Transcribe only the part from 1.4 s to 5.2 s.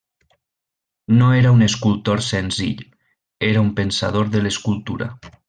era un escultor senzill; era un pensador de l'escultura.